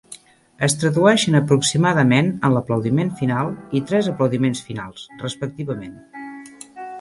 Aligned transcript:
Es 0.67 0.75
tradueixen 0.83 1.37
aproximadament 1.39 2.31
en 2.49 2.55
"l'aplaudiment 2.55 3.11
final" 3.19 3.53
i 3.81 3.83
"tres 3.93 4.11
aplaudiments 4.15 4.63
finals", 4.71 5.05
respectivament. 5.27 5.95